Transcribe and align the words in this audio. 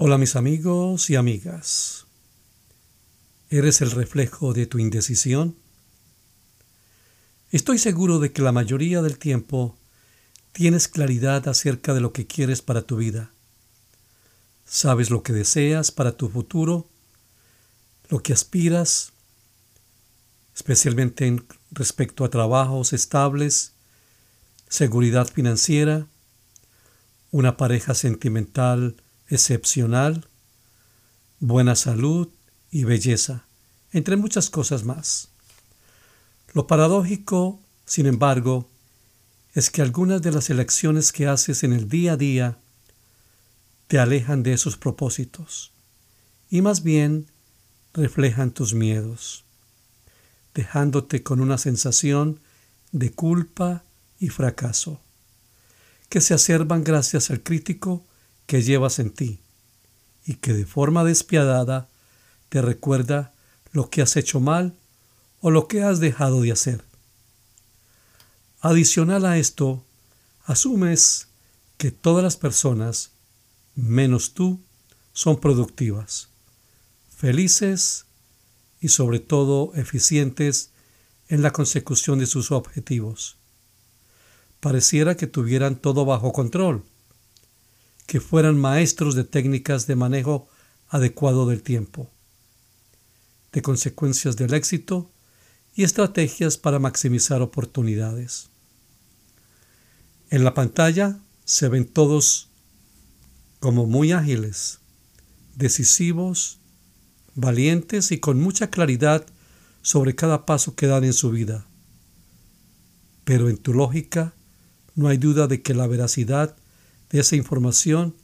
Hola 0.00 0.16
mis 0.16 0.36
amigos 0.36 1.10
y 1.10 1.16
amigas. 1.16 2.06
¿Eres 3.50 3.80
el 3.80 3.90
reflejo 3.90 4.54
de 4.54 4.64
tu 4.64 4.78
indecisión? 4.78 5.56
Estoy 7.50 7.78
seguro 7.78 8.20
de 8.20 8.30
que 8.30 8.40
la 8.40 8.52
mayoría 8.52 9.02
del 9.02 9.18
tiempo 9.18 9.76
tienes 10.52 10.86
claridad 10.86 11.48
acerca 11.48 11.94
de 11.94 12.00
lo 12.00 12.12
que 12.12 12.28
quieres 12.28 12.62
para 12.62 12.82
tu 12.82 12.98
vida. 12.98 13.32
Sabes 14.64 15.10
lo 15.10 15.24
que 15.24 15.32
deseas 15.32 15.90
para 15.90 16.12
tu 16.12 16.28
futuro, 16.28 16.88
lo 18.08 18.22
que 18.22 18.32
aspiras, 18.32 19.12
especialmente 20.54 21.26
en 21.26 21.44
respecto 21.72 22.24
a 22.24 22.30
trabajos 22.30 22.92
estables, 22.92 23.72
seguridad 24.68 25.26
financiera, 25.26 26.06
una 27.32 27.56
pareja 27.56 27.94
sentimental 27.94 28.94
excepcional, 29.28 30.26
buena 31.40 31.76
salud 31.76 32.28
y 32.70 32.84
belleza, 32.84 33.44
entre 33.92 34.16
muchas 34.16 34.50
cosas 34.50 34.84
más. 34.84 35.28
Lo 36.52 36.66
paradójico, 36.66 37.60
sin 37.84 38.06
embargo, 38.06 38.68
es 39.54 39.70
que 39.70 39.82
algunas 39.82 40.22
de 40.22 40.32
las 40.32 40.50
elecciones 40.50 41.12
que 41.12 41.26
haces 41.26 41.62
en 41.62 41.72
el 41.72 41.88
día 41.88 42.12
a 42.12 42.16
día 42.16 42.58
te 43.86 43.98
alejan 43.98 44.42
de 44.42 44.52
esos 44.52 44.76
propósitos 44.76 45.72
y 46.50 46.62
más 46.62 46.82
bien 46.82 47.26
reflejan 47.94 48.50
tus 48.52 48.74
miedos, 48.74 49.44
dejándote 50.54 51.22
con 51.22 51.40
una 51.40 51.58
sensación 51.58 52.40
de 52.92 53.10
culpa 53.12 53.82
y 54.18 54.28
fracaso, 54.28 55.00
que 56.08 56.20
se 56.20 56.34
acerban 56.34 56.84
gracias 56.84 57.30
al 57.30 57.42
crítico 57.42 58.04
que 58.48 58.62
llevas 58.62 58.98
en 58.98 59.10
ti 59.10 59.40
y 60.24 60.36
que 60.36 60.54
de 60.54 60.64
forma 60.64 61.04
despiadada 61.04 61.86
te 62.48 62.62
recuerda 62.62 63.34
lo 63.72 63.90
que 63.90 64.00
has 64.00 64.16
hecho 64.16 64.40
mal 64.40 64.74
o 65.40 65.50
lo 65.50 65.68
que 65.68 65.82
has 65.82 66.00
dejado 66.00 66.40
de 66.40 66.50
hacer. 66.50 66.82
Adicional 68.60 69.26
a 69.26 69.36
esto, 69.36 69.84
asumes 70.46 71.28
que 71.76 71.90
todas 71.90 72.24
las 72.24 72.38
personas, 72.38 73.10
menos 73.76 74.32
tú, 74.32 74.58
son 75.12 75.38
productivas, 75.40 76.28
felices 77.14 78.06
y 78.80 78.88
sobre 78.88 79.20
todo 79.20 79.74
eficientes 79.74 80.70
en 81.28 81.42
la 81.42 81.52
consecución 81.52 82.18
de 82.18 82.26
sus 82.26 82.50
objetivos. 82.50 83.36
Pareciera 84.60 85.18
que 85.18 85.26
tuvieran 85.26 85.76
todo 85.76 86.06
bajo 86.06 86.32
control 86.32 86.82
que 88.08 88.20
fueran 88.22 88.58
maestros 88.58 89.14
de 89.14 89.22
técnicas 89.22 89.86
de 89.86 89.94
manejo 89.94 90.48
adecuado 90.88 91.46
del 91.46 91.62
tiempo, 91.62 92.10
de 93.52 93.60
consecuencias 93.60 94.34
del 94.34 94.54
éxito 94.54 95.10
y 95.74 95.82
estrategias 95.84 96.56
para 96.56 96.78
maximizar 96.78 97.42
oportunidades. 97.42 98.48
En 100.30 100.42
la 100.42 100.54
pantalla 100.54 101.20
se 101.44 101.68
ven 101.68 101.84
todos 101.84 102.48
como 103.60 103.84
muy 103.84 104.12
ágiles, 104.12 104.78
decisivos, 105.54 106.60
valientes 107.34 108.10
y 108.10 108.20
con 108.20 108.40
mucha 108.40 108.70
claridad 108.70 109.26
sobre 109.82 110.14
cada 110.14 110.46
paso 110.46 110.74
que 110.74 110.86
dan 110.86 111.04
en 111.04 111.12
su 111.12 111.30
vida. 111.30 111.66
Pero 113.24 113.50
en 113.50 113.58
tu 113.58 113.74
lógica 113.74 114.32
no 114.94 115.08
hay 115.08 115.18
duda 115.18 115.46
de 115.46 115.60
que 115.60 115.74
la 115.74 115.86
veracidad 115.86 116.56
de 117.10 117.20
esa 117.20 117.36
información 117.36 118.14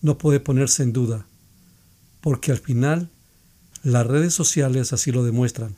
no 0.00 0.18
puede 0.18 0.40
ponerse 0.40 0.82
en 0.82 0.92
duda, 0.92 1.26
porque 2.20 2.50
al 2.50 2.58
final 2.58 3.10
las 3.82 4.06
redes 4.06 4.34
sociales 4.34 4.92
así 4.92 5.12
lo 5.12 5.24
demuestran. 5.24 5.76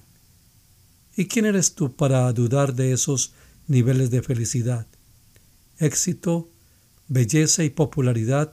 ¿Y 1.17 1.27
quién 1.27 1.45
eres 1.45 1.75
tú 1.75 1.95
para 1.95 2.33
dudar 2.33 2.75
de 2.75 2.93
esos 2.93 3.33
niveles 3.69 4.11
de 4.11 4.23
felicidad, 4.23 4.87
éxito, 5.79 6.49
belleza 7.09 7.65
y 7.65 7.71
popularidad 7.71 8.53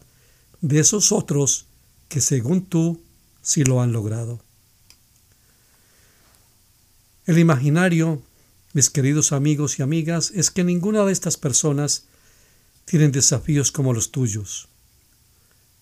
de 0.61 0.79
esos 0.79 1.11
otros 1.11 1.65
que 2.07 2.21
según 2.21 2.65
tú 2.65 3.01
sí 3.41 3.63
lo 3.63 3.81
han 3.81 3.93
logrado? 3.93 4.41
El 7.25 7.39
imaginario, 7.39 8.21
mis 8.73 8.89
queridos 8.89 9.31
amigos 9.31 9.79
y 9.79 9.83
amigas, 9.83 10.31
es 10.31 10.51
que 10.51 10.63
ninguna 10.63 11.05
de 11.05 11.13
estas 11.13 11.37
personas 11.37 12.05
tienen 12.91 13.13
desafíos 13.13 13.71
como 13.71 13.93
los 13.93 14.11
tuyos. 14.11 14.67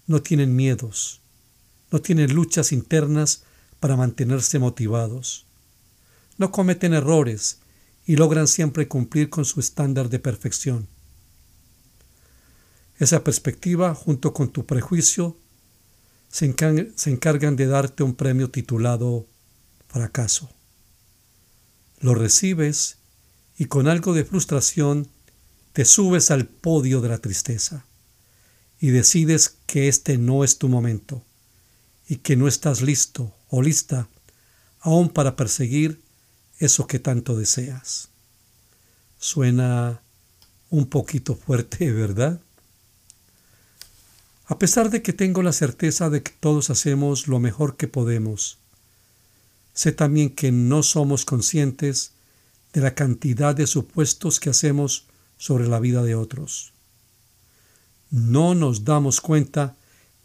No 0.05 0.21
tienen 0.21 0.55
miedos, 0.55 1.21
no 1.89 2.01
tienen 2.01 2.35
luchas 2.35 2.71
internas 2.71 3.45
para 3.79 3.95
mantenerse 3.95 4.59
motivados. 4.59 5.47
No 6.37 6.51
cometen 6.51 6.93
errores 6.93 7.61
y 8.05 8.15
logran 8.15 8.47
siempre 8.47 8.87
cumplir 8.87 9.31
con 9.31 9.43
su 9.43 9.59
estándar 9.59 10.09
de 10.09 10.19
perfección. 10.19 10.87
Esa 12.99 13.23
perspectiva, 13.23 13.95
junto 13.95 14.31
con 14.31 14.51
tu 14.51 14.67
prejuicio, 14.67 15.35
se, 16.27 16.45
encargan 16.45 17.55
de 17.55 17.65
darte 17.65 18.03
un 18.03 18.13
premio 18.13 18.51
titulado 18.51 19.25
fracaso. 19.87 20.47
Lo 22.01 22.13
recibes 22.13 22.97
y 23.57 23.65
con 23.65 23.87
algo 23.87 24.13
de 24.13 24.25
frustración 24.25 25.09
te 25.79 25.85
subes 25.85 26.29
al 26.29 26.45
podio 26.45 26.99
de 26.99 27.07
la 27.07 27.19
tristeza 27.19 27.85
y 28.81 28.89
decides 28.89 29.55
que 29.65 29.87
este 29.87 30.17
no 30.17 30.43
es 30.43 30.57
tu 30.57 30.67
momento 30.67 31.23
y 32.05 32.17
que 32.17 32.35
no 32.35 32.49
estás 32.49 32.81
listo 32.81 33.33
o 33.47 33.61
lista 33.61 34.09
aún 34.81 35.07
para 35.07 35.37
perseguir 35.37 36.01
eso 36.57 36.85
que 36.85 36.99
tanto 36.99 37.37
deseas. 37.37 38.09
Suena 39.19 40.01
un 40.69 40.87
poquito 40.87 41.33
fuerte, 41.33 41.89
¿verdad? 41.93 42.41
A 44.47 44.59
pesar 44.59 44.89
de 44.89 45.01
que 45.01 45.13
tengo 45.13 45.43
la 45.43 45.53
certeza 45.53 46.09
de 46.09 46.21
que 46.23 46.33
todos 46.41 46.69
hacemos 46.69 47.29
lo 47.29 47.39
mejor 47.39 47.77
que 47.77 47.87
podemos, 47.87 48.57
sé 49.73 49.93
también 49.93 50.29
que 50.29 50.51
no 50.51 50.83
somos 50.83 51.23
conscientes 51.23 52.11
de 52.73 52.81
la 52.81 52.95
cantidad 52.95 53.55
de 53.55 53.65
supuestos 53.65 54.41
que 54.41 54.49
hacemos 54.49 55.05
sobre 55.39 55.67
la 55.67 55.79
vida 55.79 56.03
de 56.03 56.13
otros. 56.13 56.73
No 58.11 58.53
nos 58.53 58.83
damos 58.83 59.21
cuenta 59.21 59.75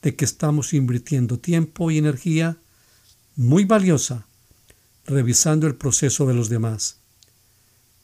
de 0.03 0.15
que 0.17 0.27
estamos 0.27 0.75
invirtiendo 0.75 1.39
tiempo 1.39 1.91
y 1.91 1.97
energía 1.97 2.59
muy 3.37 3.65
valiosa 3.65 4.27
revisando 5.07 5.67
el 5.67 5.77
proceso 5.77 6.27
de 6.27 6.35
los 6.35 6.49
demás, 6.49 6.99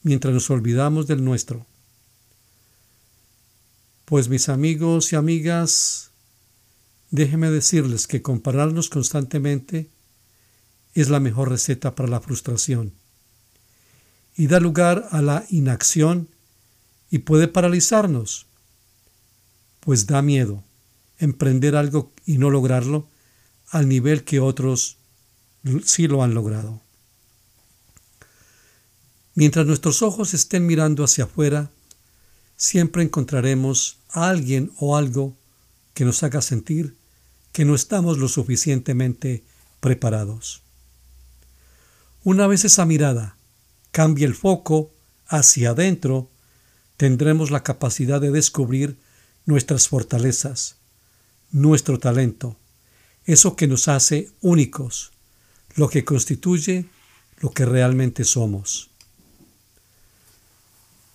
mientras 0.03 0.33
nos 0.33 0.49
olvidamos 0.49 1.05
del 1.05 1.23
nuestro. 1.23 1.65
Pues 4.05 4.29
mis 4.29 4.49
amigos 4.49 5.11
y 5.11 5.15
amigas, 5.15 6.11
déjenme 7.09 7.49
decirles 7.49 8.07
que 8.07 8.21
compararnos 8.21 8.89
constantemente 8.89 9.89
es 10.93 11.09
la 11.09 11.19
mejor 11.19 11.49
receta 11.49 11.93
para 11.93 12.09
la 12.09 12.21
frustración 12.21 12.93
y 14.37 14.47
da 14.47 14.59
lugar 14.59 15.07
a 15.11 15.21
la 15.21 15.45
inacción 15.49 16.29
y 17.11 17.19
puede 17.19 17.47
paralizarnos, 17.47 18.47
pues 19.81 20.07
da 20.07 20.21
miedo 20.21 20.63
emprender 21.19 21.75
algo 21.75 22.11
y 22.25 22.39
no 22.39 22.49
lograrlo 22.49 23.07
al 23.69 23.87
nivel 23.87 24.23
que 24.23 24.39
otros 24.39 24.97
sí 25.85 26.07
lo 26.07 26.23
han 26.23 26.33
logrado. 26.33 26.81
Mientras 29.35 29.65
nuestros 29.65 30.01
ojos 30.01 30.33
estén 30.33 30.65
mirando 30.65 31.03
hacia 31.03 31.25
afuera, 31.25 31.69
siempre 32.57 33.03
encontraremos 33.03 33.97
a 34.09 34.29
alguien 34.29 34.71
o 34.77 34.97
algo 34.97 35.35
que 35.93 36.05
nos 36.05 36.23
haga 36.23 36.41
sentir 36.41 36.95
que 37.51 37.65
no 37.65 37.75
estamos 37.75 38.17
lo 38.17 38.27
suficientemente 38.27 39.43
preparados. 39.79 40.61
Una 42.23 42.47
vez 42.47 42.65
esa 42.65 42.85
mirada 42.85 43.35
cambie 43.91 44.25
el 44.25 44.35
foco 44.35 44.91
hacia 45.27 45.71
adentro, 45.71 46.29
tendremos 47.01 47.49
la 47.49 47.63
capacidad 47.63 48.21
de 48.21 48.29
descubrir 48.29 48.95
nuestras 49.47 49.87
fortalezas, 49.87 50.75
nuestro 51.49 51.97
talento, 51.97 52.59
eso 53.25 53.55
que 53.55 53.65
nos 53.65 53.87
hace 53.87 54.29
únicos, 54.39 55.11
lo 55.73 55.89
que 55.89 56.05
constituye 56.05 56.85
lo 57.39 57.49
que 57.53 57.65
realmente 57.65 58.23
somos. 58.23 58.91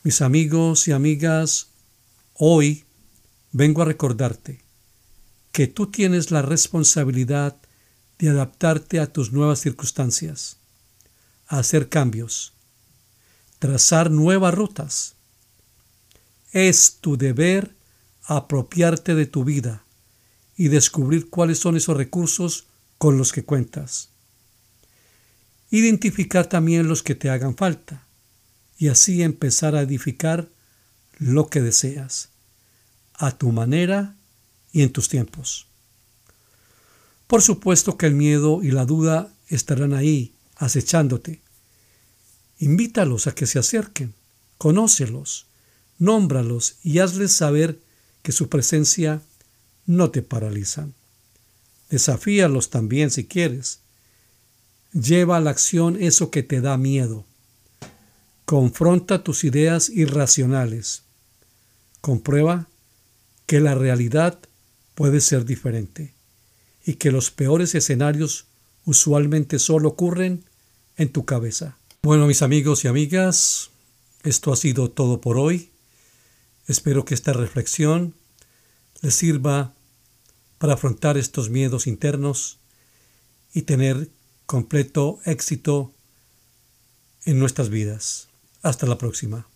Mis 0.02 0.22
amigos 0.22 0.88
y 0.88 0.90
amigas, 0.90 1.68
hoy 2.34 2.84
vengo 3.52 3.82
a 3.82 3.84
recordarte 3.84 4.62
que 5.52 5.68
tú 5.68 5.86
tienes 5.92 6.32
la 6.32 6.42
responsabilidad 6.42 7.58
de 8.18 8.30
adaptarte 8.30 8.98
a 8.98 9.06
tus 9.06 9.30
nuevas 9.30 9.60
circunstancias, 9.60 10.56
hacer 11.46 11.88
cambios, 11.88 12.54
trazar 13.60 14.10
nuevas 14.10 14.52
rutas, 14.52 15.15
es 16.52 16.98
tu 17.00 17.16
deber 17.16 17.74
apropiarte 18.24 19.14
de 19.14 19.26
tu 19.26 19.44
vida 19.44 19.84
y 20.56 20.68
descubrir 20.68 21.28
cuáles 21.30 21.58
son 21.58 21.76
esos 21.76 21.96
recursos 21.96 22.66
con 22.98 23.18
los 23.18 23.32
que 23.32 23.44
cuentas. 23.44 24.10
Identificar 25.70 26.46
también 26.46 26.88
los 26.88 27.02
que 27.02 27.14
te 27.14 27.30
hagan 27.30 27.56
falta 27.56 28.06
y 28.78 28.88
así 28.88 29.22
empezar 29.22 29.74
a 29.74 29.82
edificar 29.82 30.48
lo 31.18 31.48
que 31.48 31.60
deseas, 31.60 32.30
a 33.14 33.36
tu 33.36 33.52
manera 33.52 34.14
y 34.72 34.82
en 34.82 34.92
tus 34.92 35.08
tiempos. 35.08 35.66
Por 37.26 37.42
supuesto 37.42 37.96
que 37.96 38.06
el 38.06 38.14
miedo 38.14 38.62
y 38.62 38.70
la 38.70 38.84
duda 38.84 39.32
estarán 39.48 39.94
ahí, 39.94 40.34
acechándote. 40.56 41.40
Invítalos 42.58 43.26
a 43.26 43.34
que 43.34 43.46
se 43.46 43.58
acerquen, 43.58 44.14
conócelos, 44.58 45.46
nómbralos 45.98 46.76
y 46.82 46.98
hazles 46.98 47.32
saber 47.32 47.78
que 48.22 48.32
su 48.32 48.48
presencia 48.48 49.22
no 49.86 50.10
te 50.10 50.22
paraliza. 50.22 50.88
Desafíalos 51.90 52.70
también 52.70 53.10
si 53.10 53.26
quieres. 53.26 53.80
Lleva 54.92 55.36
a 55.36 55.40
la 55.40 55.50
acción 55.50 55.96
eso 56.02 56.30
que 56.30 56.42
te 56.42 56.60
da 56.60 56.76
miedo. 56.76 57.24
Confronta 58.44 59.22
tus 59.22 59.44
ideas 59.44 59.88
irracionales. 59.88 61.02
Comprueba 62.00 62.68
que 63.46 63.60
la 63.60 63.74
realidad 63.74 64.38
puede 64.94 65.20
ser 65.20 65.44
diferente 65.44 66.14
y 66.84 66.94
que 66.94 67.12
los 67.12 67.30
peores 67.30 67.74
escenarios 67.74 68.46
usualmente 68.84 69.58
solo 69.58 69.90
ocurren 69.90 70.44
en 70.96 71.10
tu 71.10 71.24
cabeza. 71.24 71.76
Bueno, 72.02 72.26
mis 72.26 72.42
amigos 72.42 72.84
y 72.84 72.88
amigas, 72.88 73.70
esto 74.22 74.52
ha 74.52 74.56
sido 74.56 74.90
todo 74.90 75.20
por 75.20 75.38
hoy. 75.38 75.70
Espero 76.66 77.04
que 77.04 77.14
esta 77.14 77.32
reflexión 77.32 78.14
les 79.00 79.14
sirva 79.14 79.74
para 80.58 80.74
afrontar 80.74 81.16
estos 81.16 81.50
miedos 81.50 81.86
internos 81.86 82.58
y 83.52 83.62
tener 83.62 84.10
completo 84.46 85.20
éxito 85.24 85.92
en 87.24 87.38
nuestras 87.38 87.68
vidas. 87.68 88.28
Hasta 88.62 88.86
la 88.86 88.98
próxima. 88.98 89.46